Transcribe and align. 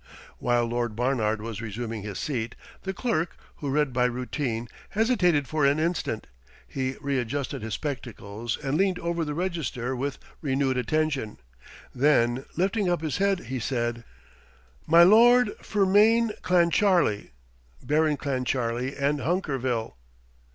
While 0.39 0.65
Lord 0.65 0.95
Barnard 0.95 1.43
was 1.43 1.61
resuming 1.61 2.01
his 2.01 2.17
seat, 2.17 2.55
the 2.81 2.91
Clerk, 2.91 3.37
who 3.57 3.69
read 3.69 3.93
by 3.93 4.05
routine, 4.05 4.67
hesitated 4.89 5.47
for 5.47 5.63
an 5.63 5.77
instant; 5.77 6.25
he 6.67 6.95
readjusted 6.99 7.61
his 7.61 7.75
spectacles, 7.75 8.57
and 8.57 8.77
leaned 8.79 8.97
over 8.97 9.23
the 9.23 9.35
register 9.35 9.95
with 9.95 10.17
renewed 10.41 10.75
attention; 10.75 11.37
then, 11.93 12.45
lifting 12.57 12.89
up 12.89 13.01
his 13.01 13.17
head, 13.17 13.41
he 13.41 13.59
said, 13.59 14.03
"My 14.87 15.03
Lord 15.03 15.49
Fermain 15.61 16.31
Clancharlie, 16.41 17.29
Baron 17.83 18.17
Clancharlie 18.17 18.95
and 18.97 19.19
Hunkerville." 19.19 19.97